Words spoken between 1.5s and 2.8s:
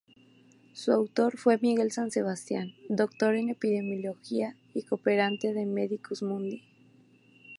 Miguel San Sebastián,